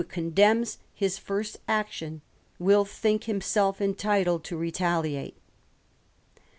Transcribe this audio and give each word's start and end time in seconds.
condemns 0.09 0.79
his 0.95 1.19
first 1.19 1.57
action 1.67 2.21
will 2.57 2.83
think 2.83 3.25
himself 3.25 3.79
entitled 3.79 4.43
to 4.43 4.57
retaliate. 4.57 5.37